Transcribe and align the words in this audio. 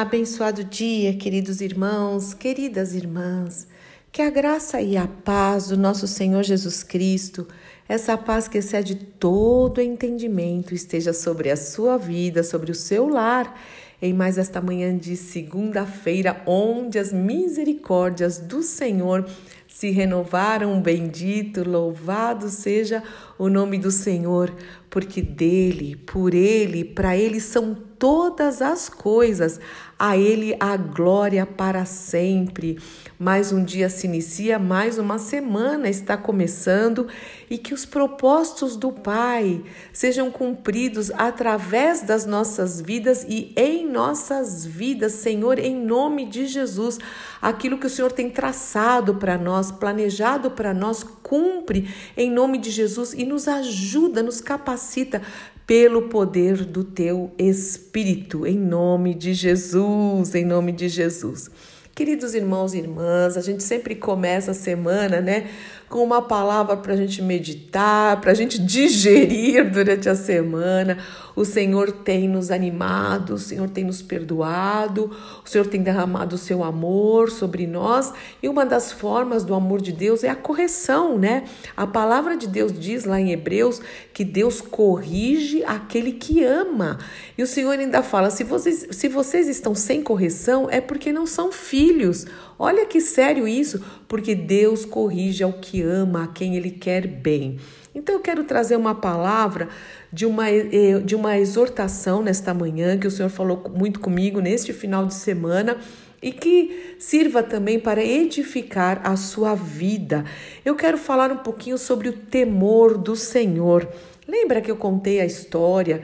Abençoado 0.00 0.64
dia, 0.64 1.12
queridos 1.12 1.60
irmãos, 1.60 2.32
queridas 2.32 2.94
irmãs. 2.94 3.68
Que 4.10 4.22
a 4.22 4.30
graça 4.30 4.80
e 4.80 4.96
a 4.96 5.06
paz 5.06 5.68
do 5.68 5.76
nosso 5.76 6.08
Senhor 6.08 6.42
Jesus 6.42 6.82
Cristo, 6.82 7.46
essa 7.86 8.16
paz 8.16 8.48
que 8.48 8.56
excede 8.56 8.94
todo 8.94 9.78
entendimento, 9.78 10.74
esteja 10.74 11.12
sobre 11.12 11.50
a 11.50 11.56
sua 11.56 11.98
vida, 11.98 12.42
sobre 12.42 12.72
o 12.72 12.74
seu 12.74 13.10
lar, 13.10 13.60
em 14.00 14.14
mais 14.14 14.38
esta 14.38 14.58
manhã 14.58 14.96
de 14.96 15.14
segunda-feira, 15.18 16.42
onde 16.46 16.98
as 16.98 17.12
misericórdias 17.12 18.38
do 18.38 18.62
Senhor 18.62 19.28
se 19.68 19.90
renovaram. 19.90 20.80
Bendito, 20.80 21.62
louvado 21.62 22.48
seja 22.48 23.02
o 23.29 23.29
nome 23.48 23.78
do 23.78 23.90
Senhor, 23.90 24.52
porque 24.90 25.22
dele, 25.22 25.96
por 25.96 26.34
ele, 26.34 26.84
para 26.84 27.16
ele 27.16 27.40
são 27.40 27.74
todas 28.00 28.62
as 28.62 28.88
coisas, 28.88 29.60
a 29.98 30.16
Ele 30.16 30.56
a 30.58 30.74
glória 30.78 31.44
para 31.44 31.84
sempre. 31.84 32.78
Mais 33.18 33.52
um 33.52 33.62
dia 33.62 33.90
se 33.90 34.06
inicia, 34.06 34.58
mais 34.58 34.96
uma 34.96 35.18
semana 35.18 35.90
está 35.90 36.16
começando 36.16 37.06
e 37.50 37.58
que 37.58 37.74
os 37.74 37.84
propósitos 37.84 38.74
do 38.76 38.90
Pai 38.90 39.62
sejam 39.92 40.30
cumpridos 40.30 41.10
através 41.10 42.00
das 42.00 42.24
nossas 42.24 42.80
vidas 42.80 43.26
e 43.28 43.52
em 43.54 43.86
nossas 43.86 44.64
vidas, 44.64 45.12
Senhor, 45.12 45.58
em 45.58 45.76
nome 45.76 46.24
de 46.24 46.46
Jesus. 46.46 46.98
Aquilo 47.42 47.76
que 47.76 47.86
o 47.86 47.90
Senhor 47.90 48.10
tem 48.10 48.30
traçado 48.30 49.16
para 49.16 49.36
nós, 49.36 49.70
planejado 49.70 50.50
para 50.50 50.72
nós, 50.72 51.02
cumpre 51.02 51.90
em 52.16 52.30
nome 52.30 52.56
de 52.56 52.70
Jesus 52.70 53.12
e 53.12 53.26
nos 53.30 53.46
ajuda, 53.46 54.24
nos 54.24 54.40
capacita 54.40 55.22
pelo 55.64 56.08
poder 56.08 56.64
do 56.64 56.82
teu 56.82 57.30
Espírito, 57.38 58.44
em 58.44 58.58
nome 58.58 59.14
de 59.14 59.32
Jesus, 59.32 60.34
em 60.34 60.44
nome 60.44 60.72
de 60.72 60.88
Jesus. 60.88 61.48
Queridos 61.94 62.34
irmãos 62.34 62.74
e 62.74 62.78
irmãs, 62.78 63.36
a 63.36 63.40
gente 63.40 63.62
sempre 63.62 63.94
começa 63.94 64.50
a 64.50 64.54
semana, 64.54 65.20
né, 65.20 65.48
com 65.90 66.04
uma 66.04 66.22
palavra 66.22 66.76
para 66.76 66.94
a 66.94 66.96
gente 66.96 67.20
meditar, 67.20 68.20
para 68.20 68.30
a 68.30 68.34
gente 68.34 68.60
digerir 68.60 69.68
durante 69.68 70.08
a 70.08 70.14
semana. 70.14 70.98
O 71.34 71.44
Senhor 71.44 71.90
tem 71.90 72.28
nos 72.28 72.52
animado, 72.52 73.34
o 73.34 73.38
Senhor 73.38 73.68
tem 73.68 73.82
nos 73.82 74.00
perdoado, 74.00 75.10
o 75.44 75.48
Senhor 75.48 75.66
tem 75.66 75.82
derramado 75.82 76.36
o 76.36 76.38
seu 76.38 76.62
amor 76.62 77.30
sobre 77.30 77.66
nós. 77.66 78.12
E 78.40 78.48
uma 78.48 78.64
das 78.64 78.92
formas 78.92 79.42
do 79.42 79.52
amor 79.52 79.80
de 79.80 79.90
Deus 79.90 80.22
é 80.22 80.28
a 80.28 80.36
correção, 80.36 81.18
né? 81.18 81.44
A 81.76 81.88
palavra 81.88 82.36
de 82.36 82.46
Deus 82.46 82.72
diz 82.72 83.04
lá 83.04 83.20
em 83.20 83.32
Hebreus 83.32 83.82
que 84.12 84.24
Deus 84.24 84.60
corrige 84.60 85.64
aquele 85.64 86.12
que 86.12 86.44
ama. 86.44 86.98
E 87.36 87.42
o 87.42 87.46
Senhor 87.48 87.76
ainda 87.76 88.00
fala: 88.00 88.30
se 88.30 88.44
vocês, 88.44 88.86
se 88.92 89.08
vocês 89.08 89.48
estão 89.48 89.74
sem 89.74 90.02
correção, 90.02 90.68
é 90.70 90.80
porque 90.80 91.12
não 91.12 91.26
são 91.26 91.50
filhos. 91.50 92.26
Olha 92.62 92.84
que 92.84 93.00
sério 93.00 93.48
isso, 93.48 93.82
porque 94.06 94.34
Deus 94.34 94.84
corrige 94.84 95.42
ao 95.42 95.50
que 95.50 95.80
ama, 95.80 96.24
a 96.24 96.26
quem 96.26 96.56
Ele 96.56 96.70
quer 96.70 97.06
bem. 97.06 97.58
Então 97.94 98.14
eu 98.14 98.20
quero 98.20 98.44
trazer 98.44 98.76
uma 98.76 98.94
palavra 98.94 99.70
de 100.12 100.26
uma, 100.26 100.46
eh, 100.50 101.00
de 101.02 101.16
uma 101.16 101.38
exortação 101.38 102.22
nesta 102.22 102.52
manhã, 102.52 102.98
que 102.98 103.06
o 103.06 103.10
Senhor 103.10 103.30
falou 103.30 103.64
muito 103.74 103.98
comigo 103.98 104.40
neste 104.42 104.74
final 104.74 105.06
de 105.06 105.14
semana 105.14 105.78
e 106.22 106.32
que 106.32 106.96
sirva 106.98 107.42
também 107.42 107.80
para 107.80 108.04
edificar 108.04 109.00
a 109.04 109.16
sua 109.16 109.54
vida. 109.54 110.26
Eu 110.62 110.74
quero 110.74 110.98
falar 110.98 111.32
um 111.32 111.38
pouquinho 111.38 111.78
sobre 111.78 112.10
o 112.10 112.12
temor 112.12 112.98
do 112.98 113.16
Senhor. 113.16 113.88
Lembra 114.28 114.60
que 114.60 114.70
eu 114.70 114.76
contei 114.76 115.18
a 115.18 115.24
história 115.24 116.02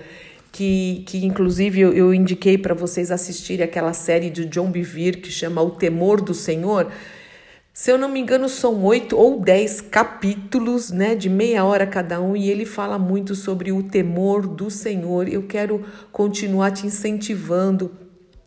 que, 0.56 1.04
que 1.06 1.26
inclusive 1.26 1.78
eu, 1.78 1.92
eu 1.92 2.14
indiquei 2.14 2.56
para 2.56 2.72
vocês 2.72 3.10
assistirem 3.10 3.62
aquela 3.62 3.92
série 3.92 4.30
de 4.30 4.46
John 4.46 4.70
Bevere 4.70 5.18
que 5.18 5.30
chama 5.30 5.60
O 5.60 5.72
Temor 5.72 6.18
do 6.18 6.32
Senhor. 6.32 6.90
Se 7.74 7.92
eu 7.92 7.98
não 7.98 8.08
me 8.08 8.20
engano, 8.20 8.48
são 8.48 8.82
oito 8.84 9.18
ou 9.18 9.38
dez 9.38 9.82
capítulos, 9.82 10.90
né, 10.90 11.14
de 11.14 11.28
meia 11.28 11.62
hora 11.62 11.86
cada 11.86 12.22
um, 12.22 12.34
e 12.34 12.48
ele 12.50 12.64
fala 12.64 12.98
muito 12.98 13.34
sobre 13.34 13.70
o 13.70 13.82
temor 13.82 14.46
do 14.46 14.70
Senhor. 14.70 15.28
Eu 15.28 15.42
quero 15.42 15.84
continuar 16.10 16.70
te 16.70 16.86
incentivando 16.86 17.90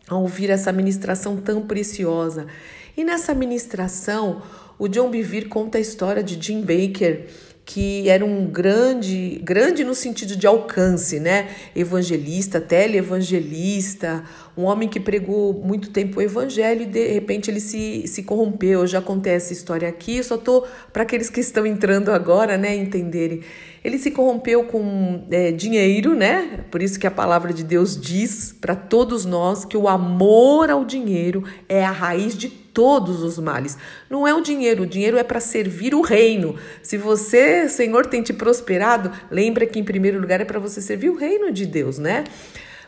a 0.08 0.16
ouvir 0.16 0.50
essa 0.50 0.72
ministração 0.72 1.36
tão 1.36 1.64
preciosa. 1.64 2.48
E 2.96 3.04
nessa 3.04 3.32
ministração, 3.32 4.42
o 4.76 4.88
John 4.88 5.12
Bevere 5.12 5.46
conta 5.46 5.78
a 5.78 5.80
história 5.80 6.24
de 6.24 6.42
Jim 6.44 6.62
Baker 6.62 7.28
que 7.72 8.08
era 8.08 8.24
um 8.24 8.46
grande, 8.46 9.40
grande 9.44 9.84
no 9.84 9.94
sentido 9.94 10.34
de 10.34 10.44
alcance, 10.44 11.20
né? 11.20 11.50
Evangelista, 11.72 12.60
televangelista, 12.60 14.24
um 14.56 14.64
homem 14.64 14.88
que 14.88 14.98
pregou 14.98 15.52
muito 15.54 15.90
tempo 15.90 16.18
o 16.18 16.22
evangelho 16.22 16.82
e 16.82 16.86
de 16.86 17.12
repente 17.12 17.48
ele 17.48 17.60
se, 17.60 18.08
se 18.08 18.24
corrompeu. 18.24 18.80
Eu 18.80 18.86
já 18.88 19.00
contei 19.00 19.34
essa 19.34 19.52
história 19.52 19.88
aqui, 19.88 20.16
eu 20.16 20.24
só 20.24 20.36
tô 20.36 20.66
para 20.92 21.04
aqueles 21.04 21.30
que 21.30 21.38
estão 21.38 21.64
entrando 21.64 22.10
agora, 22.10 22.58
né, 22.58 22.74
entenderem. 22.74 23.42
Ele 23.84 23.98
se 23.98 24.10
corrompeu 24.10 24.64
com 24.64 25.24
é, 25.30 25.52
dinheiro, 25.52 26.16
né? 26.16 26.64
Por 26.72 26.82
isso 26.82 26.98
que 26.98 27.06
a 27.06 27.10
palavra 27.10 27.52
de 27.52 27.62
Deus 27.62 27.96
diz 27.96 28.52
para 28.60 28.74
todos 28.74 29.24
nós 29.24 29.64
que 29.64 29.76
o 29.76 29.86
amor 29.86 30.70
ao 30.70 30.84
dinheiro 30.84 31.44
é 31.68 31.84
a 31.84 31.92
raiz 31.92 32.36
de 32.36 32.48
todos 32.80 33.22
os 33.22 33.38
males. 33.38 33.76
Não 34.08 34.26
é 34.26 34.32
o 34.32 34.40
dinheiro, 34.40 34.84
o 34.84 34.86
dinheiro 34.86 35.18
é 35.18 35.22
para 35.22 35.38
servir 35.38 35.94
o 35.94 36.00
reino. 36.00 36.56
Se 36.82 36.96
você, 36.96 37.68
Senhor, 37.68 38.06
tem 38.06 38.22
te 38.22 38.32
prosperado, 38.32 39.12
lembra 39.30 39.66
que 39.66 39.78
em 39.78 39.84
primeiro 39.84 40.18
lugar 40.18 40.40
é 40.40 40.46
para 40.46 40.58
você 40.58 40.80
servir 40.80 41.10
o 41.10 41.14
reino 41.14 41.52
de 41.52 41.66
Deus, 41.66 41.98
né? 41.98 42.24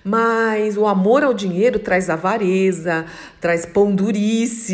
Mas 0.04 0.76
o 0.76 0.86
amor 0.86 1.22
ao 1.22 1.32
dinheiro 1.32 1.78
traz 1.78 2.10
avareza, 2.10 3.06
traz 3.40 3.64
pão 3.64 3.94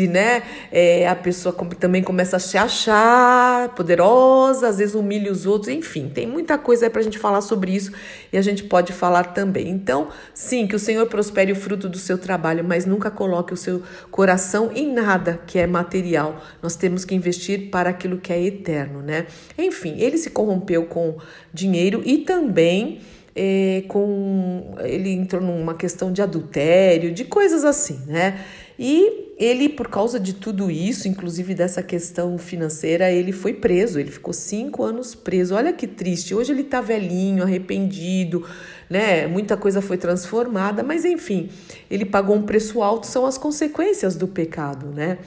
né? 0.09 0.43
É, 0.71 1.07
a 1.07 1.15
pessoa 1.15 1.53
também 1.79 2.01
começa 2.01 2.37
a 2.37 2.39
se 2.39 2.57
achar 2.57 3.69
poderosa, 3.69 4.67
às 4.67 4.79
vezes 4.79 4.95
humilha 4.95 5.31
os 5.31 5.45
outros, 5.45 5.69
enfim, 5.71 6.09
tem 6.09 6.25
muita 6.25 6.57
coisa 6.57 6.89
para 6.89 7.01
a 7.01 7.03
gente 7.03 7.19
falar 7.19 7.41
sobre 7.41 7.75
isso 7.75 7.91
e 8.33 8.37
a 8.37 8.41
gente 8.41 8.63
pode 8.63 8.91
falar 8.91 9.25
também. 9.25 9.69
Então, 9.69 10.09
sim, 10.33 10.65
que 10.65 10.75
o 10.75 10.79
Senhor 10.79 11.05
prospere 11.07 11.51
o 11.51 11.55
fruto 11.55 11.87
do 11.87 11.97
seu 11.97 12.17
trabalho, 12.17 12.63
mas 12.63 12.85
nunca 12.85 13.11
coloque 13.11 13.53
o 13.53 13.57
seu 13.57 13.83
coração 14.09 14.71
em 14.73 14.91
nada 14.91 15.39
que 15.45 15.59
é 15.59 15.67
material. 15.67 16.43
Nós 16.61 16.75
temos 16.75 17.05
que 17.05 17.13
investir 17.13 17.69
para 17.69 17.91
aquilo 17.91 18.17
que 18.17 18.33
é 18.33 18.41
eterno, 18.41 19.01
né? 19.01 19.27
Enfim, 19.57 19.99
ele 19.99 20.17
se 20.17 20.31
corrompeu 20.31 20.85
com 20.85 21.17
dinheiro 21.53 22.01
e 22.05 22.19
também 22.19 22.99
é, 23.41 23.83
com 23.87 24.75
ele 24.79 25.11
entrou 25.11 25.41
numa 25.41 25.73
questão 25.73 26.11
de 26.11 26.21
adultério, 26.21 27.13
de 27.13 27.23
coisas 27.23 27.63
assim, 27.63 28.01
né? 28.05 28.43
E 28.77 29.33
ele, 29.37 29.69
por 29.69 29.87
causa 29.87 30.19
de 30.19 30.33
tudo 30.33 30.69
isso, 30.69 31.07
inclusive 31.07 31.53
dessa 31.53 31.81
questão 31.81 32.37
financeira, 32.37 33.09
ele 33.09 33.31
foi 33.31 33.53
preso. 33.53 33.97
Ele 33.97 34.11
ficou 34.11 34.33
cinco 34.33 34.83
anos 34.83 35.15
preso. 35.15 35.55
Olha 35.55 35.71
que 35.71 35.87
triste. 35.87 36.35
Hoje 36.35 36.51
ele 36.51 36.63
tá 36.63 36.81
velhinho, 36.81 37.43
arrependido, 37.43 38.45
né? 38.89 39.25
Muita 39.27 39.55
coisa 39.55 39.81
foi 39.81 39.97
transformada, 39.97 40.83
mas 40.83 41.05
enfim, 41.05 41.49
ele 41.89 42.03
pagou 42.05 42.35
um 42.35 42.41
preço 42.41 42.81
alto. 42.81 43.07
São 43.07 43.25
as 43.25 43.37
consequências 43.37 44.15
do 44.17 44.27
pecado, 44.27 44.87
né? 44.87 45.17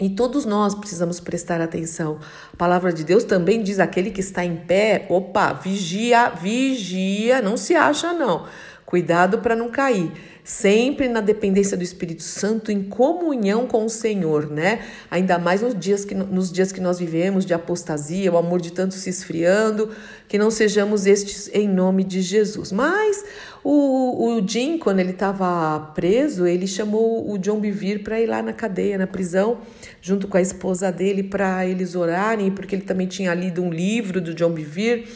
E 0.00 0.08
todos 0.08 0.44
nós 0.44 0.74
precisamos 0.74 1.18
prestar 1.18 1.60
atenção. 1.60 2.20
A 2.52 2.56
palavra 2.56 2.92
de 2.92 3.02
Deus 3.02 3.24
também 3.24 3.62
diz: 3.62 3.80
aquele 3.80 4.10
que 4.10 4.20
está 4.20 4.44
em 4.44 4.56
pé, 4.56 5.06
opa, 5.08 5.52
vigia, 5.52 6.30
vigia, 6.30 7.42
não 7.42 7.56
se 7.56 7.74
acha 7.74 8.12
não. 8.12 8.46
Cuidado 8.88 9.40
para 9.40 9.54
não 9.54 9.68
cair. 9.68 10.10
Sempre 10.42 11.08
na 11.08 11.20
dependência 11.20 11.76
do 11.76 11.82
Espírito 11.82 12.22
Santo, 12.22 12.72
em 12.72 12.82
comunhão 12.82 13.66
com 13.66 13.84
o 13.84 13.90
Senhor, 13.90 14.50
né? 14.50 14.80
Ainda 15.10 15.38
mais 15.38 15.60
nos 15.60 15.78
dias 15.78 16.06
que, 16.06 16.14
nos 16.14 16.50
dias 16.50 16.72
que 16.72 16.80
nós 16.80 16.98
vivemos 16.98 17.44
de 17.44 17.52
apostasia, 17.52 18.32
o 18.32 18.38
amor 18.38 18.62
de 18.62 18.72
tanto 18.72 18.94
se 18.94 19.10
esfriando, 19.10 19.90
que 20.26 20.38
não 20.38 20.50
sejamos 20.50 21.04
estes 21.04 21.50
em 21.52 21.68
nome 21.68 22.02
de 22.02 22.22
Jesus. 22.22 22.72
Mas 22.72 23.22
o, 23.62 24.38
o 24.38 24.48
Jim, 24.48 24.78
quando 24.78 25.00
ele 25.00 25.10
estava 25.10 25.92
preso, 25.94 26.46
ele 26.46 26.66
chamou 26.66 27.30
o 27.30 27.36
John 27.36 27.60
Bevere 27.60 27.98
para 27.98 28.18
ir 28.18 28.26
lá 28.26 28.40
na 28.40 28.54
cadeia, 28.54 28.96
na 28.96 29.06
prisão, 29.06 29.58
junto 30.00 30.26
com 30.26 30.38
a 30.38 30.40
esposa 30.40 30.90
dele, 30.90 31.22
para 31.22 31.66
eles 31.66 31.94
orarem, 31.94 32.50
porque 32.50 32.74
ele 32.74 32.84
também 32.84 33.06
tinha 33.06 33.34
lido 33.34 33.62
um 33.62 33.68
livro 33.68 34.18
do 34.18 34.32
John 34.32 34.52
Bevere. 34.52 35.06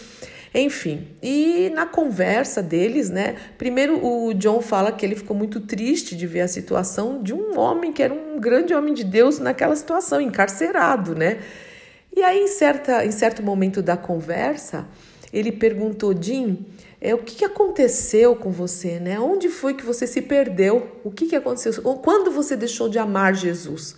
Enfim, 0.55 1.09
e 1.23 1.71
na 1.75 1.87
conversa 1.87 2.63
deles, 2.63 3.09
né? 3.09 3.37
Primeiro 3.57 4.05
o 4.05 4.35
John 4.35 4.61
fala 4.61 4.93
que 4.93 5.05
ele 5.05 5.17
ficou 5.17 5.35
muito 5.35 5.61
triste 5.61 6.15
de 6.15 6.27
ver 6.27 6.43
a 6.43 6.49
situação 6.49 7.23
de 7.23 7.33
um 7.33 7.59
homem 7.59 7.91
que 7.91 8.03
era 8.03 8.13
um 8.13 8.39
grande 8.39 8.75
homem 8.75 8.93
de 8.93 9.03
Deus 9.03 9.39
naquela 9.39 9.75
situação, 9.75 10.21
encarcerado, 10.21 11.15
né? 11.15 11.39
E 12.15 12.23
aí, 12.23 12.41
em, 12.41 12.49
certa, 12.49 13.07
em 13.07 13.11
certo 13.11 13.43
momento 13.43 13.81
da 13.81 13.97
conversa, 13.97 14.87
ele 15.33 15.51
perguntou, 15.51 16.15
Jim, 16.21 16.67
é, 17.01 17.15
o 17.15 17.19
que, 17.19 17.37
que 17.37 17.45
aconteceu 17.47 18.37
com 18.37 18.51
você, 18.51 19.01
né? 19.01 19.19
Onde 19.19 19.49
foi 19.49 19.73
que 19.73 19.85
você 19.85 20.07
se 20.07 20.21
perdeu? 20.21 21.01
O 21.03 21.11
que, 21.11 21.29
que 21.29 21.37
aconteceu? 21.37 21.73
Quando 21.83 22.31
você 22.31 22.55
deixou 22.55 22.91
de 22.91 22.99
amar 22.99 23.35
Jesus? 23.35 23.97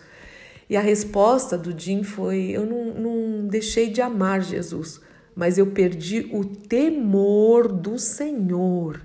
E 0.70 0.76
a 0.76 0.80
resposta 0.80 1.58
do 1.58 1.76
Jim 1.76 2.04
foi: 2.04 2.52
Eu 2.52 2.64
não, 2.64 2.84
não 2.94 3.48
deixei 3.48 3.90
de 3.90 4.00
amar 4.00 4.40
Jesus 4.40 5.00
mas 5.34 5.58
eu 5.58 5.66
perdi 5.66 6.28
o 6.32 6.44
temor 6.44 7.68
do 7.68 7.98
Senhor. 7.98 9.00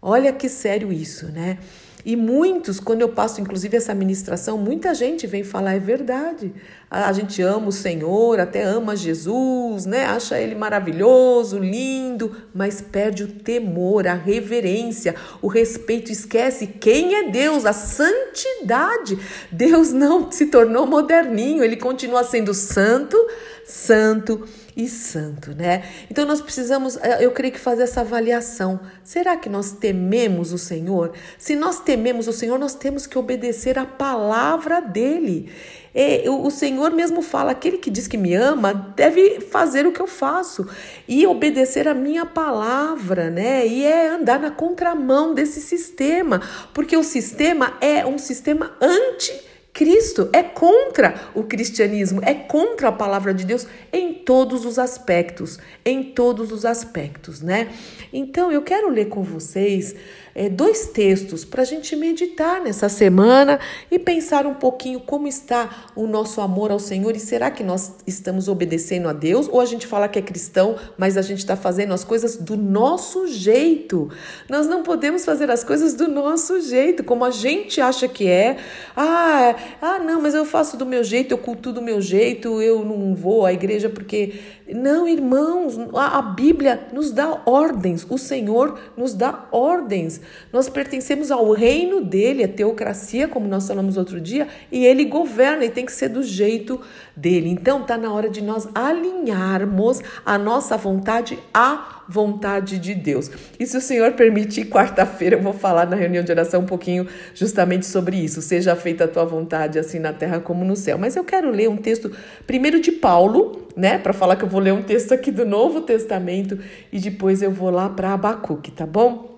Olha 0.00 0.32
que 0.32 0.48
sério 0.48 0.92
isso, 0.92 1.26
né? 1.26 1.58
E 2.04 2.16
muitos, 2.16 2.80
quando 2.80 3.00
eu 3.00 3.08
passo 3.08 3.40
inclusive 3.40 3.76
essa 3.76 3.94
ministração, 3.94 4.58
muita 4.58 4.92
gente 4.92 5.24
vem 5.24 5.44
falar, 5.44 5.74
é 5.74 5.78
verdade. 5.78 6.52
A 6.90 7.12
gente 7.12 7.40
ama 7.40 7.68
o 7.68 7.72
Senhor, 7.72 8.40
até 8.40 8.64
ama 8.64 8.96
Jesus, 8.96 9.86
né? 9.86 10.04
Acha 10.06 10.36
ele 10.36 10.56
maravilhoso, 10.56 11.60
lindo, 11.60 12.36
mas 12.52 12.80
perde 12.80 13.22
o 13.22 13.28
temor, 13.28 14.08
a 14.08 14.14
reverência, 14.14 15.14
o 15.40 15.46
respeito, 15.46 16.10
esquece 16.10 16.66
quem 16.66 17.14
é 17.14 17.30
Deus, 17.30 17.64
a 17.64 17.72
santidade. 17.72 19.16
Deus 19.52 19.92
não 19.92 20.28
se 20.32 20.46
tornou 20.46 20.84
moderninho, 20.88 21.62
ele 21.62 21.76
continua 21.76 22.24
sendo 22.24 22.52
santo, 22.52 23.16
santo 23.64 24.44
e 24.76 24.88
santo, 24.88 25.54
né? 25.54 25.84
Então 26.10 26.24
nós 26.24 26.40
precisamos, 26.40 26.96
eh, 26.96 27.18
eu 27.20 27.30
creio 27.30 27.52
que 27.52 27.60
fazer 27.60 27.82
essa 27.82 28.00
avaliação. 28.00 28.80
Será 29.04 29.36
que 29.36 29.48
nós 29.48 29.72
tememos 29.72 30.52
o 30.52 30.58
Senhor? 30.58 31.12
Se 31.38 31.54
nós 31.54 31.80
tememos 31.80 32.26
o 32.26 32.32
Senhor, 32.32 32.58
nós 32.58 32.74
temos 32.74 33.06
que 33.06 33.18
obedecer 33.18 33.78
a 33.78 33.84
palavra 33.84 34.80
dele. 34.80 35.52
E 35.94 36.26
o 36.28 36.50
Senhor 36.50 36.90
mesmo 36.92 37.20
fala: 37.20 37.52
aquele 37.52 37.76
que 37.76 37.90
diz 37.90 38.08
que 38.08 38.16
me 38.16 38.34
ama 38.34 38.72
deve 38.96 39.40
fazer 39.40 39.86
o 39.86 39.92
que 39.92 40.00
eu 40.00 40.06
faço 40.06 40.66
e 41.06 41.26
obedecer 41.26 41.86
a 41.86 41.94
minha 41.94 42.24
palavra, 42.24 43.28
né? 43.28 43.66
E 43.66 43.84
é 43.84 44.08
andar 44.08 44.40
na 44.40 44.50
contramão 44.50 45.34
desse 45.34 45.60
sistema, 45.60 46.40
porque 46.72 46.96
o 46.96 47.04
sistema 47.04 47.74
é 47.80 48.06
um 48.06 48.16
sistema 48.16 48.72
anti 48.80 49.51
Cristo 49.72 50.28
é 50.34 50.42
contra 50.42 51.14
o 51.34 51.44
cristianismo, 51.44 52.20
é 52.22 52.34
contra 52.34 52.88
a 52.88 52.92
palavra 52.92 53.32
de 53.32 53.44
Deus 53.46 53.66
em 53.90 54.12
todos 54.12 54.66
os 54.66 54.78
aspectos, 54.78 55.58
em 55.84 56.02
todos 56.02 56.52
os 56.52 56.66
aspectos, 56.66 57.40
né? 57.40 57.72
Então 58.12 58.52
eu 58.52 58.60
quero 58.62 58.90
ler 58.90 59.06
com 59.06 59.22
vocês 59.22 59.96
é, 60.34 60.48
dois 60.48 60.86
textos 60.86 61.44
para 61.44 61.62
a 61.62 61.64
gente 61.64 61.94
meditar 61.96 62.60
nessa 62.60 62.88
semana 62.88 63.58
e 63.90 63.98
pensar 63.98 64.46
um 64.46 64.54
pouquinho 64.54 65.00
como 65.00 65.26
está 65.26 65.90
o 65.94 66.06
nosso 66.06 66.40
amor 66.40 66.70
ao 66.70 66.78
Senhor 66.78 67.14
e 67.14 67.20
será 67.20 67.50
que 67.50 67.62
nós 67.62 67.96
estamos 68.06 68.48
obedecendo 68.48 69.08
a 69.08 69.12
Deus 69.12 69.48
ou 69.48 69.60
a 69.60 69.64
gente 69.64 69.86
fala 69.86 70.08
que 70.08 70.18
é 70.18 70.22
cristão, 70.22 70.76
mas 70.96 71.16
a 71.16 71.22
gente 71.22 71.38
está 71.38 71.56
fazendo 71.56 71.92
as 71.92 72.04
coisas 72.04 72.36
do 72.36 72.56
nosso 72.56 73.26
jeito. 73.28 74.10
Nós 74.48 74.66
não 74.66 74.82
podemos 74.82 75.24
fazer 75.24 75.50
as 75.50 75.62
coisas 75.62 75.94
do 75.94 76.08
nosso 76.08 76.60
jeito, 76.60 77.04
como 77.04 77.24
a 77.24 77.30
gente 77.30 77.80
acha 77.80 78.08
que 78.08 78.26
é. 78.26 78.56
Ah, 78.96 79.54
ah, 79.80 79.98
não, 79.98 80.20
mas 80.20 80.34
eu 80.34 80.44
faço 80.44 80.76
do 80.76 80.86
meu 80.86 81.04
jeito, 81.04 81.32
eu 81.32 81.38
culto 81.38 81.72
do 81.72 81.82
meu 81.82 82.00
jeito, 82.00 82.60
eu 82.62 82.84
não 82.84 83.14
vou 83.14 83.44
à 83.44 83.52
igreja 83.52 83.88
porque 83.88 84.34
não, 84.74 85.08
irmãos, 85.08 85.78
a, 85.94 86.22
Bíblia 86.22 86.88
nos 86.92 87.10
dá 87.10 87.42
ordens, 87.44 88.06
o 88.08 88.18
Senhor 88.18 88.78
nos 88.96 89.14
dá 89.14 89.46
ordens. 89.50 90.20
Nós 90.52 90.68
pertencemos 90.68 91.30
ao 91.30 91.50
reino 91.52 92.00
dele, 92.00 92.44
a 92.44 92.48
teocracia, 92.48 93.28
como 93.28 93.46
nós 93.46 93.66
falamos 93.66 93.96
outro 93.96 94.20
dia, 94.20 94.48
e 94.70 94.84
ele 94.84 95.04
governa 95.04 95.64
e 95.64 95.70
tem 95.70 95.84
que 95.84 95.92
ser 95.92 96.08
do 96.08 96.22
jeito 96.22 96.80
dele. 97.16 97.50
Então, 97.50 97.82
está 97.82 97.96
na 97.96 98.12
hora 98.12 98.28
de 98.28 98.42
nós 98.42 98.68
alinharmos 98.74 100.00
a 100.24 100.38
nossa 100.38 100.76
vontade 100.76 101.38
à 101.52 102.01
vontade 102.08 102.78
de 102.78 102.94
Deus. 102.94 103.30
E 103.58 103.66
se 103.66 103.76
o 103.76 103.80
Senhor 103.80 104.12
permitir, 104.12 104.66
quarta-feira 104.66 105.36
eu 105.36 105.42
vou 105.42 105.52
falar 105.52 105.86
na 105.86 105.96
reunião 105.96 106.22
de 106.22 106.30
oração 106.30 106.62
um 106.62 106.66
pouquinho 106.66 107.06
justamente 107.34 107.86
sobre 107.86 108.16
isso. 108.16 108.42
Seja 108.42 108.76
feita 108.76 109.04
a 109.04 109.08
tua 109.08 109.24
vontade, 109.24 109.78
assim 109.78 109.98
na 109.98 110.12
terra 110.12 110.40
como 110.40 110.64
no 110.64 110.76
céu. 110.76 110.98
Mas 110.98 111.16
eu 111.16 111.24
quero 111.24 111.50
ler 111.50 111.68
um 111.68 111.76
texto, 111.76 112.10
primeiro 112.46 112.80
de 112.80 112.92
Paulo, 112.92 113.68
né? 113.76 113.98
Para 113.98 114.12
falar 114.12 114.36
que 114.36 114.44
eu 114.44 114.48
vou 114.48 114.60
ler 114.60 114.72
um 114.72 114.82
texto 114.82 115.12
aqui 115.12 115.30
do 115.30 115.44
Novo 115.44 115.82
Testamento 115.82 116.58
e 116.92 116.98
depois 116.98 117.42
eu 117.42 117.50
vou 117.50 117.70
lá 117.70 117.88
para 117.88 118.12
Abacuque, 118.12 118.70
tá 118.70 118.86
bom? 118.86 119.32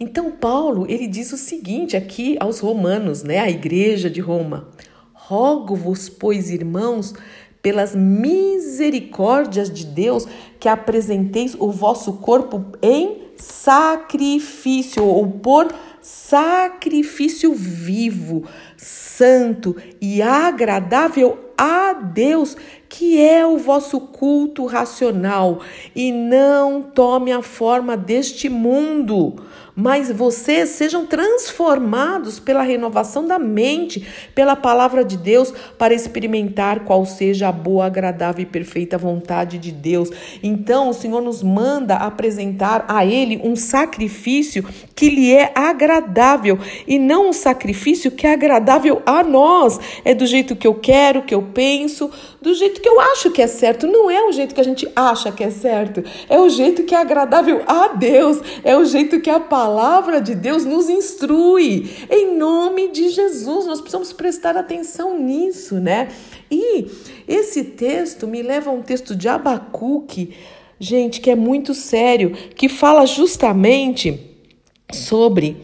Então, 0.00 0.32
Paulo, 0.32 0.84
ele 0.88 1.06
diz 1.06 1.32
o 1.32 1.36
seguinte 1.36 1.96
aqui 1.96 2.36
aos 2.40 2.58
romanos, 2.58 3.22
né? 3.22 3.38
A 3.38 3.48
igreja 3.48 4.10
de 4.10 4.20
Roma. 4.20 4.68
Rogo-vos, 5.12 6.08
pois, 6.08 6.50
irmãos, 6.50 7.14
pelas 7.62 7.94
misericórdias 7.94 9.70
de 9.70 9.86
Deus, 9.86 10.26
que 10.58 10.68
apresenteis 10.68 11.56
o 11.58 11.70
vosso 11.70 12.14
corpo 12.14 12.64
em 12.82 13.22
sacrifício 13.36 15.04
ou 15.04 15.26
por 15.26 15.72
sacrifício 16.00 17.54
vivo, 17.54 18.44
santo 18.76 19.76
e 20.00 20.20
agradável 20.20 21.38
a 21.56 21.92
Deus, 21.92 22.56
que 22.88 23.20
é 23.20 23.46
o 23.46 23.56
vosso 23.56 24.00
culto 24.00 24.66
racional, 24.66 25.60
e 25.94 26.10
não 26.10 26.82
tome 26.82 27.30
a 27.30 27.40
forma 27.40 27.96
deste 27.96 28.48
mundo 28.48 29.36
mas 29.74 30.10
vocês 30.10 30.70
sejam 30.70 31.06
transformados 31.06 32.38
pela 32.38 32.62
renovação 32.62 33.26
da 33.26 33.38
mente, 33.38 34.06
pela 34.34 34.54
palavra 34.54 35.04
de 35.04 35.16
Deus, 35.16 35.52
para 35.78 35.94
experimentar 35.94 36.80
qual 36.80 37.04
seja 37.06 37.48
a 37.48 37.52
boa, 37.52 37.86
agradável 37.86 38.42
e 38.42 38.46
perfeita 38.46 38.98
vontade 38.98 39.58
de 39.58 39.72
Deus. 39.72 40.10
Então, 40.42 40.88
o 40.88 40.94
Senhor 40.94 41.20
nos 41.20 41.42
manda 41.42 41.96
apresentar 41.96 42.84
a 42.88 43.04
Ele 43.04 43.40
um 43.42 43.56
sacrifício 43.56 44.64
que 44.94 45.08
lhe 45.08 45.32
é 45.32 45.52
agradável 45.54 46.58
e 46.86 46.98
não 46.98 47.30
um 47.30 47.32
sacrifício 47.32 48.10
que 48.10 48.26
é 48.26 48.32
agradável 48.32 49.02
a 49.06 49.22
nós. 49.22 49.78
É 50.04 50.14
do 50.14 50.26
jeito 50.26 50.54
que 50.54 50.66
eu 50.66 50.74
quero, 50.74 51.22
que 51.22 51.34
eu 51.34 51.42
penso, 51.42 52.10
do 52.42 52.52
jeito 52.54 52.80
que 52.80 52.88
eu 52.88 53.00
acho 53.00 53.30
que 53.30 53.40
é 53.40 53.46
certo. 53.46 53.86
Não 53.86 54.10
é 54.10 54.22
o 54.24 54.32
jeito 54.32 54.54
que 54.54 54.60
a 54.60 54.64
gente 54.64 54.86
acha 54.96 55.30
que 55.30 55.44
é 55.44 55.50
certo, 55.50 56.02
é 56.28 56.38
o 56.38 56.48
jeito 56.48 56.82
que 56.82 56.94
é 56.94 56.98
agradável 56.98 57.62
a 57.66 57.88
Deus, 57.88 58.40
é 58.64 58.76
o 58.76 58.84
jeito 58.84 59.20
que 59.20 59.30
a 59.30 59.38
palavra 59.38 60.20
de 60.20 60.34
Deus 60.34 60.64
nos 60.64 60.90
instrui. 60.90 61.88
Em 62.10 62.36
nome 62.36 62.88
de 62.88 63.10
Jesus, 63.10 63.64
nós 63.66 63.80
precisamos 63.80 64.12
prestar 64.12 64.56
atenção 64.56 65.18
nisso, 65.18 65.76
né? 65.76 66.08
E 66.50 66.86
esse 67.28 67.62
texto 67.62 68.26
me 68.26 68.42
leva 68.42 68.70
a 68.70 68.74
um 68.74 68.82
texto 68.82 69.14
de 69.14 69.28
Abacuque, 69.28 70.34
gente, 70.80 71.20
que 71.20 71.30
é 71.30 71.36
muito 71.36 71.72
sério, 71.72 72.32
que 72.56 72.68
fala 72.68 73.06
justamente 73.06 74.20
sobre. 74.92 75.58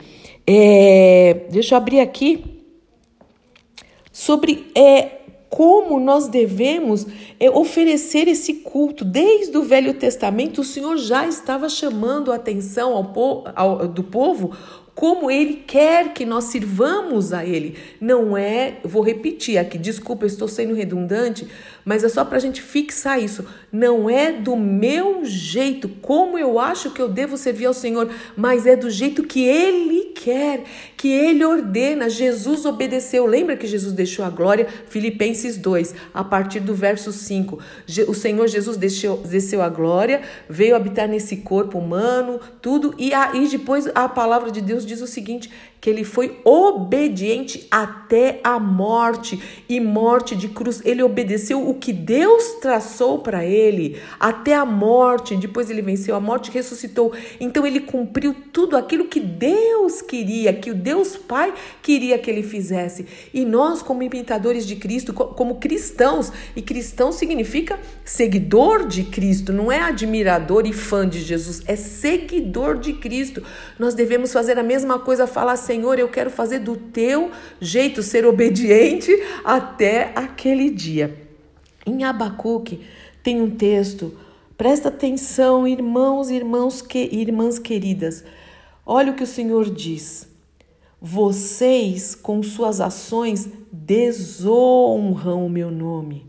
É, 0.47 1.47
deixa 1.51 1.75
eu 1.75 1.77
abrir 1.77 2.01
aqui. 2.01 2.63
Sobre 4.13 4.71
é, 4.75 5.18
como 5.49 5.99
nós 5.99 6.29
devemos 6.29 7.06
é, 7.41 7.50
oferecer 7.50 8.29
esse 8.29 8.55
culto. 8.55 9.05
Desde 9.05 9.56
o 9.56 9.62
Velho 9.62 9.95
Testamento, 9.95 10.61
o 10.61 10.65
Senhor 10.65 10.97
já 10.97 11.27
estava 11.27 11.69
chamando 11.69 12.33
a 12.33 12.37
atenção 12.37 12.95
ao, 12.95 13.45
ao, 13.55 13.89
do 13.89 14.05
povo 14.05 14.53
como 14.99 15.31
ele 15.31 15.62
quer 15.65 16.12
que 16.12 16.27
nós 16.27 16.47
sirvamos 16.47 17.33
a 17.33 17.47
ele. 17.47 17.77
Não 18.00 18.37
é, 18.37 18.78
vou 18.83 19.00
repetir 19.00 19.57
aqui, 19.57 19.78
desculpa, 19.78 20.26
estou 20.26 20.49
sendo 20.49 20.75
redundante, 20.75 21.47
mas 21.85 22.02
é 22.02 22.09
só 22.09 22.25
para 22.25 22.37
a 22.37 22.40
gente 22.40 22.61
fixar 22.61 23.23
isso. 23.23 23.47
Não 23.71 24.11
é 24.11 24.33
do 24.33 24.57
meu 24.57 25.25
jeito, 25.25 25.88
como 26.02 26.37
eu 26.37 26.59
acho 26.59 26.90
que 26.90 27.00
eu 27.00 27.09
devo 27.09 27.37
servir 27.37 27.67
ao 27.67 27.75
Senhor, 27.75 28.11
mas 28.37 28.67
é 28.67 28.75
do 28.75 28.90
jeito 28.90 29.23
que 29.23 29.45
ele 29.45 30.07
quer, 30.17 30.64
que 30.99 31.09
ele 31.09 31.45
ordena. 31.45 32.11
Jesus 32.11 32.67
obedeceu. 32.67 33.25
Lembra 33.25 33.57
que 33.57 33.67
Jesus 33.67 33.95
deixou 33.95 34.25
a 34.25 34.28
glória? 34.28 34.67
Filipenses 34.88 35.57
2, 35.57 35.95
a 36.12 36.25
partir 36.25 36.61
do 36.61 36.75
verso 36.75 37.12
5. 37.12 37.59
O 38.09 38.14
Senhor 38.14 38.49
Jesus 38.49 38.76
deixou, 38.76 39.19
desceu 39.19 39.62
a 39.62 39.69
glória, 39.69 40.21
veio 40.50 40.75
habitar 40.75 41.09
nesse 41.09 41.37
corpo 41.37 41.78
humano, 41.78 42.40
tudo, 42.61 42.95
e 42.99 43.14
aí 43.14 43.47
depois 43.49 43.88
a 43.95 44.09
palavra 44.09 44.50
de 44.50 44.61
Deus 44.61 44.85
diz 44.85 45.00
o 45.00 45.07
seguinte: 45.07 45.50
que 45.80 45.88
ele 45.88 46.04
foi 46.04 46.40
obediente 46.44 47.66
até 47.70 48.40
a 48.42 48.58
morte 48.58 49.40
e 49.68 49.80
morte 49.80 50.35
de 50.35 50.49
cruz. 50.49 50.80
Ele 50.85 51.02
obedeceu 51.02 51.68
o 51.68 51.75
que 51.75 51.92
Deus 51.92 52.54
traçou 52.61 53.20
para 53.20 53.44
ele 53.44 54.00
até 54.18 54.54
a 54.54 54.64
morte. 54.64 55.37
Depois 55.37 55.70
ele 55.70 55.82
venceu 55.82 56.14
a 56.16 56.20
morte 56.20 56.49
e 56.49 56.54
ressuscitou. 56.54 57.12
Então 57.38 57.66
ele 57.66 57.80
cumpriu 57.80 58.35
tudo 58.52 58.76
aquilo 58.76 59.06
que 59.06 59.20
Deus 59.20 60.02
queria, 60.02 60.52
que 60.52 60.70
o 60.70 60.75
Deus 60.75 61.16
Pai 61.16 61.52
queria 61.82 62.18
que 62.18 62.30
ele 62.30 62.42
fizesse. 62.42 63.06
E 63.32 63.44
nós, 63.44 63.82
como 63.82 64.02
imitadores 64.02 64.66
de 64.66 64.76
Cristo, 64.76 65.12
como 65.12 65.56
cristãos, 65.56 66.32
e 66.56 66.62
cristão 66.62 67.12
significa 67.12 67.78
seguidor 68.04 68.87
de 68.87 69.04
Cristo, 69.04 69.52
não 69.52 69.70
é 69.70 69.80
admirador 69.80 70.66
e 70.66 70.73
fã 70.73 71.08
de 71.08 71.20
Jesus, 71.20 71.62
é 71.66 71.76
seguidor 71.76 72.78
de 72.78 72.94
Cristo. 72.94 73.42
Nós 73.78 73.94
devemos 73.94 74.32
fazer 74.32 74.58
a 74.58 74.62
mesma 74.62 74.99
coisa, 74.99 75.26
falar 75.26 75.56
Senhor, 75.69 75.99
eu 75.99 76.09
quero 76.09 76.31
fazer 76.31 76.61
do 76.61 76.77
teu 76.77 77.31
jeito, 77.61 78.03
ser 78.03 78.25
obediente 78.25 79.13
até 79.45 80.13
aquele 80.15 80.71
dia. 80.71 81.15
Em 81.85 82.05
Abacuque 82.05 82.81
tem 83.23 83.43
um 83.43 83.51
texto, 83.51 84.17
presta 84.57 84.89
atenção, 84.89 85.69
irmãos, 85.69 86.31
irmãos, 86.31 86.81
que, 86.81 87.11
irmãs 87.13 87.59
queridas. 87.59 88.25
Olha 88.87 89.13
o 89.13 89.15
que 89.15 89.23
o 89.23 89.27
Senhor 89.27 89.69
diz. 89.69 90.27
Vocês, 91.03 92.15
com 92.15 92.43
suas 92.43 92.81
ações, 92.81 93.47
desonram 93.71 95.45
o 95.45 95.51
meu 95.51 95.71
nome. 95.71 96.25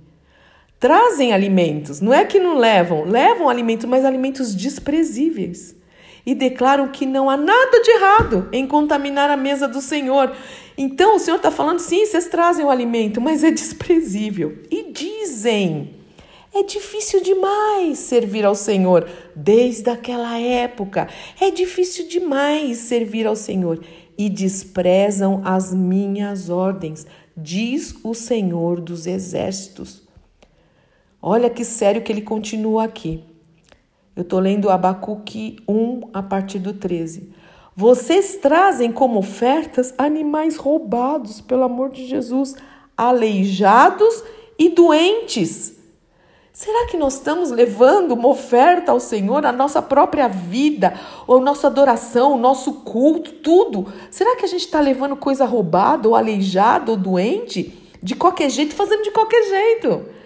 Trazem 0.78 1.32
alimentos, 1.32 2.02
não 2.02 2.14
é 2.14 2.26
que 2.26 2.40
não 2.40 2.58
levam, 2.58 3.06
levam 3.06 3.48
alimentos, 3.48 3.86
mas 3.86 4.04
alimentos 4.04 4.54
desprezíveis 4.54 5.79
e 6.26 6.36
declaram 6.36 6.88
que 6.90 7.06
não 7.06 7.30
há 7.30 7.38
nada 7.38 7.82
de 7.82 7.92
errado 7.92 8.50
em 8.52 8.68
contaminar 8.68 9.30
a 9.30 9.38
mesa 9.38 9.68
do 9.68 9.82
Senhor. 9.82 10.32
Então 10.78 11.16
o 11.16 11.20
Senhor 11.20 11.38
está 11.38 11.52
falando, 11.52 11.80
sim, 11.80 12.06
vocês 12.06 12.28
trazem 12.28 12.66
o 12.66 12.70
alimento, 12.70 13.20
mas 13.20 13.44
é 13.44 13.52
desprezível. 13.52 14.60
E 14.72 14.92
dizem, 14.92 15.96
é 16.54 16.64
difícil 16.64 17.22
demais 17.22 18.00
servir 18.00 18.46
ao 18.46 18.56
Senhor 18.56 19.08
desde 19.36 19.90
aquela 19.90 20.40
época. 20.40 21.08
É 21.40 21.52
difícil 21.52 22.08
demais 22.08 22.78
servir 22.78 23.28
ao 23.28 23.36
Senhor 23.36 23.84
e 24.18 24.30
desprezam 24.30 25.42
as 25.46 25.74
minhas 25.74 26.50
ordens, 26.50 27.06
diz 27.38 27.96
o 28.04 28.14
Senhor 28.14 28.82
dos 28.82 29.08
Exércitos. 29.08 30.02
Olha 31.22 31.50
que 31.50 31.64
sério 31.64 32.02
que 32.02 32.12
ele 32.12 32.22
continua 32.22 32.84
aqui. 32.84 33.24
Eu 34.20 34.24
estou 34.24 34.40
lendo 34.42 34.70
Abacuque 34.70 35.64
1 35.66 36.10
a 36.14 36.22
partir 36.22 36.60
do 36.60 36.74
13. 36.74 37.32
Vocês 37.74 38.36
trazem 38.36 38.92
como 38.92 39.18
ofertas 39.18 39.94
animais 39.98 40.58
roubados, 40.58 41.40
pelo 41.40 41.64
amor 41.64 41.90
de 41.90 42.06
Jesus, 42.06 42.54
aleijados 42.98 44.22
e 44.58 44.68
doentes. 44.68 45.80
Será 46.52 46.88
que 46.88 46.98
nós 46.98 47.14
estamos 47.14 47.50
levando 47.50 48.12
uma 48.12 48.28
oferta 48.28 48.92
ao 48.92 49.00
Senhor, 49.00 49.46
a 49.46 49.54
nossa 49.54 49.82
própria 49.82 50.28
vida, 50.28 51.00
ou 51.26 51.40
nossa 51.40 51.68
adoração, 51.68 52.34
o 52.34 52.38
nosso 52.38 52.82
culto, 52.82 53.32
tudo? 53.36 53.88
Será 54.12 54.36
que 54.36 54.44
a 54.44 54.50
gente 54.50 54.66
está 54.66 54.82
levando 54.82 55.16
coisa 55.16 55.46
roubada, 55.46 56.10
ou 56.10 56.16
aleijada, 56.18 56.92
ou 56.92 56.98
doente? 56.98 57.90
De 58.04 58.16
qualquer 58.16 58.50
jeito, 58.50 58.76
fazendo 58.76 59.04
de 59.04 59.12
qualquer 59.12 59.44
jeito. 59.44 60.19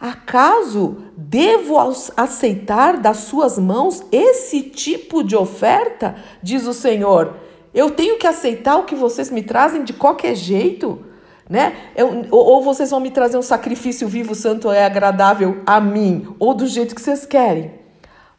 Acaso 0.00 0.98
devo 1.16 1.76
aceitar 2.16 2.98
das 2.98 3.16
suas 3.18 3.58
mãos 3.58 4.04
esse 4.12 4.62
tipo 4.62 5.24
de 5.24 5.34
oferta? 5.34 6.14
Diz 6.40 6.66
o 6.66 6.72
Senhor. 6.72 7.34
Eu 7.74 7.90
tenho 7.90 8.16
que 8.16 8.26
aceitar 8.26 8.76
o 8.76 8.84
que 8.84 8.94
vocês 8.94 9.28
me 9.28 9.42
trazem 9.42 9.82
de 9.82 9.92
qualquer 9.92 10.36
jeito? 10.36 11.04
Né? 11.50 11.74
Eu, 11.96 12.26
ou 12.30 12.62
vocês 12.62 12.90
vão 12.90 13.00
me 13.00 13.10
trazer 13.10 13.38
um 13.38 13.42
sacrifício 13.42 14.06
vivo, 14.06 14.36
santo 14.36 14.70
é 14.70 14.84
agradável 14.84 15.62
a 15.66 15.80
mim, 15.80 16.28
ou 16.38 16.54
do 16.54 16.66
jeito 16.66 16.94
que 16.94 17.00
vocês 17.00 17.26
querem. 17.26 17.72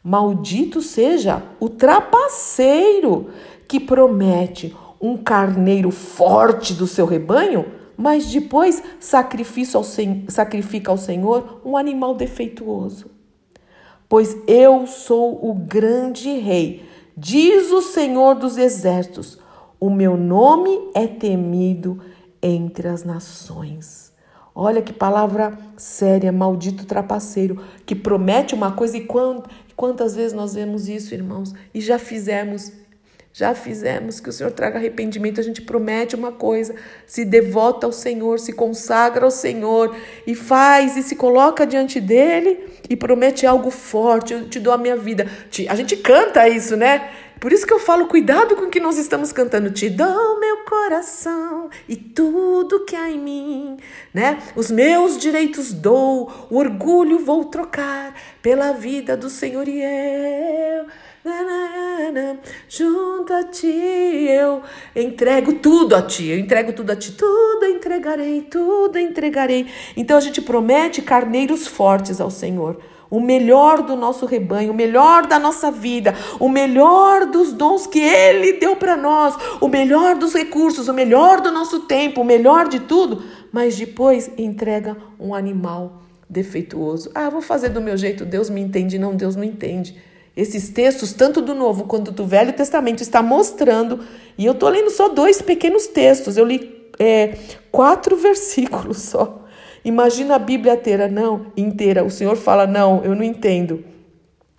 Maldito 0.02 0.80
seja 0.80 1.42
o 1.58 1.68
trapaceiro 1.68 3.28
que 3.68 3.78
promete 3.78 4.74
um 4.98 5.16
carneiro 5.16 5.90
forte 5.90 6.72
do 6.72 6.86
seu 6.86 7.04
rebanho 7.04 7.79
mas 8.00 8.32
depois 8.32 8.82
sacrifica 8.98 9.76
ao, 9.76 9.84
sacrifica 9.84 10.90
ao 10.90 10.96
Senhor 10.96 11.60
um 11.62 11.76
animal 11.76 12.14
defeituoso. 12.14 13.10
Pois 14.08 14.34
eu 14.46 14.86
sou 14.86 15.38
o 15.46 15.52
grande 15.52 16.30
rei, 16.38 16.88
diz 17.14 17.70
o 17.70 17.82
Senhor 17.82 18.36
dos 18.36 18.56
exércitos, 18.56 19.38
o 19.78 19.90
meu 19.90 20.16
nome 20.16 20.90
é 20.94 21.06
temido 21.06 22.00
entre 22.42 22.88
as 22.88 23.04
nações. 23.04 24.10
Olha 24.54 24.80
que 24.80 24.94
palavra 24.94 25.58
séria, 25.76 26.32
maldito 26.32 26.86
trapaceiro, 26.86 27.62
que 27.84 27.94
promete 27.94 28.54
uma 28.54 28.72
coisa 28.72 28.96
e 28.96 29.06
quantas 29.76 30.16
vezes 30.16 30.32
nós 30.32 30.54
vemos 30.54 30.88
isso, 30.88 31.14
irmãos, 31.14 31.54
e 31.74 31.82
já 31.82 31.98
fizemos 31.98 32.72
já 33.32 33.54
fizemos, 33.54 34.18
que 34.18 34.28
o 34.28 34.32
Senhor 34.32 34.50
traga 34.50 34.78
arrependimento. 34.78 35.40
A 35.40 35.44
gente 35.44 35.62
promete 35.62 36.16
uma 36.16 36.32
coisa, 36.32 36.74
se 37.06 37.24
devota 37.24 37.86
ao 37.86 37.92
Senhor, 37.92 38.40
se 38.40 38.52
consagra 38.52 39.24
ao 39.24 39.30
Senhor 39.30 39.94
e 40.26 40.34
faz 40.34 40.96
e 40.96 41.02
se 41.02 41.14
coloca 41.14 41.66
diante 41.66 42.00
dele 42.00 42.68
e 42.88 42.96
promete 42.96 43.46
algo 43.46 43.70
forte. 43.70 44.34
Eu 44.34 44.48
te 44.48 44.58
dou 44.58 44.72
a 44.72 44.78
minha 44.78 44.96
vida. 44.96 45.26
A 45.68 45.74
gente 45.76 45.96
canta 45.96 46.48
isso, 46.48 46.76
né? 46.76 47.08
Por 47.38 47.52
isso 47.52 47.66
que 47.66 47.72
eu 47.72 47.78
falo, 47.78 48.06
cuidado 48.06 48.54
com 48.54 48.64
o 48.64 48.70
que 48.70 48.78
nós 48.78 48.98
estamos 48.98 49.32
cantando. 49.32 49.70
Te 49.70 49.88
dou 49.88 50.38
meu 50.38 50.58
coração 50.64 51.70
e 51.88 51.96
tudo 51.96 52.84
que 52.84 52.94
há 52.94 53.08
em 53.08 53.18
mim, 53.18 53.76
né? 54.12 54.42
Os 54.54 54.70
meus 54.70 55.16
direitos 55.16 55.72
dou, 55.72 56.30
o 56.50 56.58
orgulho 56.58 57.24
vou 57.24 57.46
trocar 57.46 58.14
pela 58.42 58.72
vida 58.72 59.16
do 59.16 59.30
Senhor 59.30 59.66
e 59.68 59.80
eu 59.80 60.86
junto 62.68 63.32
a 63.34 63.44
ti 63.44 63.66
eu 63.66 64.62
entrego 64.96 65.54
tudo 65.54 65.94
a 65.94 66.02
ti, 66.02 66.28
eu 66.28 66.38
entrego 66.38 66.72
tudo 66.72 66.90
a 66.92 66.96
ti, 66.96 67.12
tudo 67.12 67.66
entregarei, 67.66 68.42
tudo 68.42 68.98
entregarei. 68.98 69.66
Então 69.96 70.16
a 70.16 70.20
gente 70.20 70.40
promete 70.40 71.02
carneiros 71.02 71.66
fortes 71.66 72.20
ao 72.20 72.30
Senhor. 72.30 72.78
O 73.10 73.20
melhor 73.20 73.82
do 73.82 73.96
nosso 73.96 74.24
rebanho, 74.24 74.70
o 74.70 74.74
melhor 74.74 75.26
da 75.26 75.36
nossa 75.36 75.70
vida, 75.70 76.14
o 76.38 76.48
melhor 76.48 77.26
dos 77.26 77.52
dons 77.52 77.86
que 77.86 77.98
Ele 77.98 78.52
deu 78.54 78.76
para 78.76 78.96
nós, 78.96 79.34
o 79.60 79.66
melhor 79.66 80.14
dos 80.14 80.32
recursos, 80.32 80.86
o 80.86 80.94
melhor 80.94 81.40
do 81.40 81.50
nosso 81.50 81.80
tempo, 81.80 82.20
o 82.20 82.24
melhor 82.24 82.68
de 82.68 82.78
tudo, 82.80 83.24
mas 83.50 83.76
depois 83.76 84.30
entrega 84.38 84.96
um 85.18 85.34
animal 85.34 86.02
defeituoso. 86.28 87.10
Ah, 87.12 87.28
vou 87.28 87.42
fazer 87.42 87.70
do 87.70 87.80
meu 87.80 87.96
jeito, 87.96 88.24
Deus 88.24 88.48
me 88.48 88.60
entende. 88.60 88.96
Não, 88.96 89.14
Deus 89.16 89.34
não 89.34 89.42
entende. 89.42 90.00
Esses 90.40 90.70
textos, 90.70 91.12
tanto 91.12 91.42
do 91.42 91.54
Novo 91.54 91.84
quanto 91.84 92.10
do 92.10 92.26
Velho 92.26 92.54
Testamento, 92.54 93.02
está 93.02 93.22
mostrando, 93.22 94.00
e 94.38 94.46
eu 94.46 94.52
estou 94.52 94.70
lendo 94.70 94.88
só 94.88 95.10
dois 95.10 95.42
pequenos 95.42 95.86
textos, 95.86 96.38
eu 96.38 96.46
li 96.46 96.88
é, 96.98 97.36
quatro 97.70 98.16
versículos 98.16 98.96
só. 99.02 99.44
Imagina 99.84 100.36
a 100.36 100.38
Bíblia 100.38 100.72
inteira, 100.72 101.08
não, 101.08 101.52
inteira. 101.54 102.02
O 102.02 102.10
Senhor 102.10 102.36
fala, 102.36 102.66
não, 102.66 103.04
eu 103.04 103.14
não 103.14 103.22
entendo. 103.22 103.84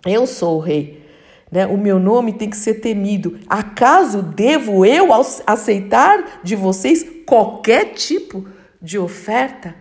Eu 0.06 0.24
sou 0.24 0.58
o 0.58 0.60
rei. 0.60 1.02
Né? 1.50 1.66
O 1.66 1.76
meu 1.76 1.98
nome 1.98 2.32
tem 2.32 2.48
que 2.48 2.56
ser 2.56 2.74
temido. 2.74 3.40
Acaso 3.48 4.22
devo 4.22 4.86
eu 4.86 5.08
aceitar 5.44 6.40
de 6.44 6.54
vocês 6.54 7.04
qualquer 7.26 7.86
tipo 7.94 8.46
de 8.80 9.00
oferta? 9.00 9.74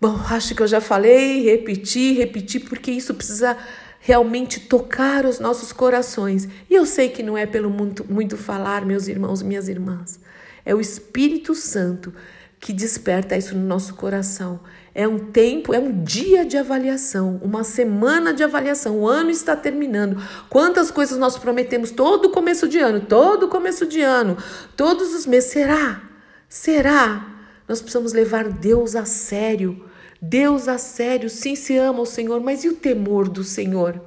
Bom, 0.00 0.18
acho 0.30 0.52
que 0.52 0.62
eu 0.62 0.66
já 0.66 0.80
falei, 0.80 1.44
repeti, 1.44 2.12
repeti, 2.12 2.58
porque 2.58 2.90
isso 2.90 3.14
precisa 3.14 3.56
realmente 4.06 4.60
tocar 4.60 5.24
os 5.24 5.40
nossos 5.40 5.72
corações. 5.72 6.46
E 6.68 6.74
eu 6.74 6.84
sei 6.84 7.08
que 7.08 7.22
não 7.22 7.38
é 7.38 7.46
pelo 7.46 7.70
muito, 7.70 8.04
muito 8.04 8.36
falar, 8.36 8.84
meus 8.84 9.08
irmãos 9.08 9.40
minhas 9.40 9.66
irmãs. 9.66 10.20
É 10.62 10.74
o 10.74 10.80
Espírito 10.80 11.54
Santo 11.54 12.12
que 12.60 12.70
desperta 12.70 13.34
isso 13.34 13.56
no 13.56 13.66
nosso 13.66 13.94
coração. 13.94 14.60
É 14.94 15.08
um 15.08 15.18
tempo, 15.18 15.72
é 15.72 15.78
um 15.78 16.04
dia 16.04 16.44
de 16.44 16.58
avaliação, 16.58 17.40
uma 17.42 17.64
semana 17.64 18.34
de 18.34 18.44
avaliação. 18.44 18.98
O 18.98 19.08
ano 19.08 19.30
está 19.30 19.56
terminando. 19.56 20.22
Quantas 20.50 20.90
coisas 20.90 21.16
nós 21.16 21.38
prometemos 21.38 21.90
todo 21.90 22.28
começo 22.28 22.68
de 22.68 22.78
ano, 22.78 23.00
todo 23.00 23.48
começo 23.48 23.86
de 23.86 24.02
ano, 24.02 24.36
todos 24.76 25.14
os 25.14 25.24
meses. 25.24 25.50
Será? 25.50 26.02
Será? 26.46 27.26
Nós 27.66 27.80
precisamos 27.80 28.12
levar 28.12 28.50
Deus 28.50 28.94
a 28.94 29.06
sério 29.06 29.82
Deus 30.28 30.68
a 30.68 30.78
sério, 30.78 31.28
sim, 31.28 31.54
se 31.54 31.76
ama 31.76 32.00
o 32.00 32.06
Senhor, 32.06 32.40
mas 32.40 32.64
e 32.64 32.68
o 32.68 32.74
temor 32.74 33.28
do 33.28 33.44
Senhor? 33.44 34.00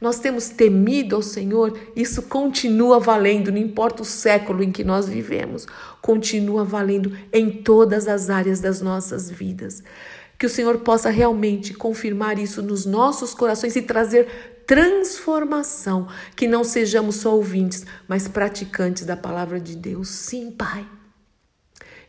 Nós 0.00 0.20
temos 0.20 0.48
temido 0.48 1.16
ao 1.16 1.22
Senhor, 1.22 1.76
isso 1.96 2.22
continua 2.22 3.00
valendo, 3.00 3.50
não 3.50 3.58
importa 3.58 4.02
o 4.02 4.04
século 4.04 4.62
em 4.62 4.70
que 4.70 4.84
nós 4.84 5.08
vivemos, 5.08 5.66
continua 6.00 6.64
valendo 6.64 7.16
em 7.32 7.50
todas 7.50 8.06
as 8.06 8.30
áreas 8.30 8.60
das 8.60 8.80
nossas 8.80 9.28
vidas. 9.30 9.82
Que 10.38 10.46
o 10.46 10.50
Senhor 10.50 10.78
possa 10.78 11.10
realmente 11.10 11.74
confirmar 11.74 12.38
isso 12.38 12.62
nos 12.62 12.86
nossos 12.86 13.34
corações 13.34 13.74
e 13.74 13.82
trazer 13.82 14.62
transformação, 14.66 16.06
que 16.36 16.46
não 16.46 16.62
sejamos 16.62 17.16
só 17.16 17.34
ouvintes, 17.34 17.84
mas 18.06 18.28
praticantes 18.28 19.04
da 19.04 19.16
palavra 19.16 19.58
de 19.58 19.74
Deus. 19.74 20.08
Sim, 20.10 20.50
Pai. 20.50 20.86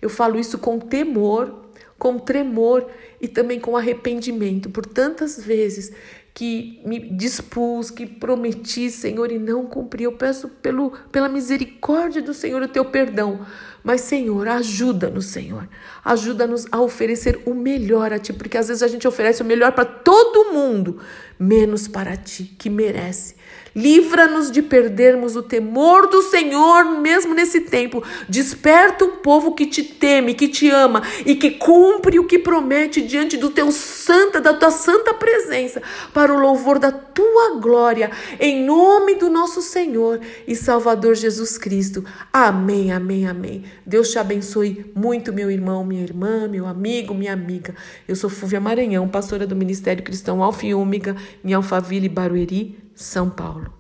Eu 0.02 0.10
falo 0.10 0.38
isso 0.38 0.58
com 0.60 0.80
temor, 0.80 1.67
com 1.98 2.20
tremor 2.20 2.88
e 3.20 3.28
também 3.28 3.60
com 3.60 3.76
arrependimento 3.76 4.70
por 4.70 4.86
tantas 4.86 5.44
vezes 5.44 5.92
que 6.38 6.80
me 6.86 7.00
dispus, 7.00 7.90
que 7.90 8.06
prometi, 8.06 8.92
Senhor, 8.92 9.32
e 9.32 9.40
não 9.40 9.66
cumpri. 9.66 10.04
Eu 10.04 10.12
peço 10.12 10.48
pelo, 10.48 10.92
pela 11.12 11.28
misericórdia 11.28 12.22
do 12.22 12.32
Senhor 12.32 12.62
o 12.62 12.68
teu 12.68 12.86
perdão. 12.86 13.44
Mas, 13.84 14.02
Senhor, 14.02 14.48
ajuda-nos, 14.48 15.26
Senhor. 15.26 15.68
Ajuda-nos 16.06 16.68
a 16.72 16.80
oferecer 16.80 17.42
o 17.48 17.56
melhor 17.56 18.14
a 18.14 18.20
Ti, 18.20 18.34
porque 18.34 18.56
às 18.56 18.68
vezes 18.68 18.84
a 18.84 18.88
gente 18.88 19.08
oferece 19.08 19.42
o 19.42 19.46
melhor 19.46 19.72
para 19.72 19.86
todo 19.86 20.54
mundo, 20.54 21.00
menos 21.40 21.88
para 21.88 22.16
Ti, 22.16 22.44
que 22.44 22.70
merece. 22.70 23.36
Livra-nos 23.78 24.50
de 24.50 24.64
perdermos 24.64 25.36
o 25.36 25.44
temor 25.44 26.08
do 26.08 26.24
Senhor 26.24 27.00
mesmo 27.00 27.36
nesse 27.36 27.62
tempo. 27.62 28.04
Desperta 28.28 29.06
o 29.06 29.18
povo 29.18 29.54
que 29.54 29.68
te 29.68 29.84
teme, 29.84 30.34
que 30.34 30.48
te 30.48 30.68
ama 30.68 31.04
e 31.24 31.36
que 31.36 31.52
cumpre 31.52 32.18
o 32.18 32.26
que 32.26 32.40
promete 32.40 33.04
diante 33.04 33.38
do 33.38 33.52
teu 33.52 33.72
santa, 33.72 34.42
da 34.42 34.52
tua 34.52 34.72
santa 34.72 35.14
presença, 35.14 35.80
para 36.12 36.34
o 36.34 36.40
louvor 36.40 36.80
da 36.80 36.92
tua 36.92 37.60
glória, 37.60 38.10
em 38.40 38.66
nome 38.66 39.14
do 39.14 39.30
nosso 39.30 39.62
Senhor 39.62 40.22
e 40.48 40.56
Salvador 40.56 41.14
Jesus 41.14 41.56
Cristo. 41.56 42.04
Amém, 42.34 42.92
amém, 42.92 43.28
amém. 43.28 43.64
Deus 43.86 44.10
te 44.10 44.18
abençoe 44.18 44.92
muito, 44.96 45.32
meu 45.32 45.52
irmão, 45.52 45.86
minha 45.86 46.02
irmã, 46.02 46.48
meu 46.48 46.66
amigo, 46.66 47.14
minha 47.14 47.34
amiga. 47.34 47.76
Eu 48.08 48.16
sou 48.16 48.28
Fúvia 48.28 48.60
Maranhão, 48.60 49.08
pastora 49.08 49.46
do 49.46 49.56
Ministério 49.56 50.04
Cristão 50.04 50.42
Alfa 50.42 50.66
e 50.66 50.74
Ômega, 50.74 51.16
em 51.46 51.54
Alphaville, 51.54 52.10
Barueri, 52.10 52.87
são 52.98 53.30
Paulo. 53.30 53.77